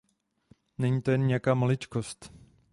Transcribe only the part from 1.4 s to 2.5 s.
maličkost.